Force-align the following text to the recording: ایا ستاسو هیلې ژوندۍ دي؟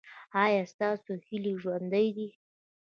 ایا 0.43 0.63
ستاسو 0.73 1.11
هیلې 1.27 1.53
ژوندۍ 1.61 2.07
دي؟ 2.15 2.27